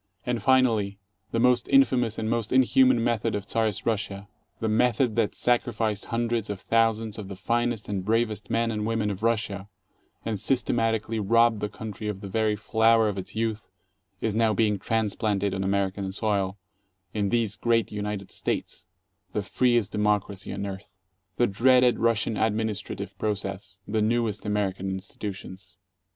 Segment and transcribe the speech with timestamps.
[0.25, 0.97] And, finally,
[1.29, 4.27] the most infamous and most inhuman method of Czarist Russia,
[4.59, 9.11] the method that sacrificed hundreds of thousands of the finest and bravest men and women
[9.11, 9.69] of Russia,
[10.25, 13.69] and systemat ically robbed the country of the very flower of its youth,
[14.21, 16.57] is now being transplanted on American soil,
[17.13, 18.87] in these great United States,
[19.33, 20.89] the freest democracy on earth.
[21.37, 25.77] The dreaded Russian administra tive process the newest American institutions!